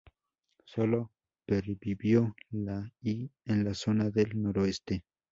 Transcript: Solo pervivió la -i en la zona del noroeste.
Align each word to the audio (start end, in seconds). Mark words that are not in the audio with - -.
Solo 0.65 1.11
pervivió 1.45 2.35
la 2.49 2.91
-i 3.03 3.29
en 3.45 3.63
la 3.63 3.75
zona 3.75 4.09
del 4.09 4.41
noroeste. 4.41 5.03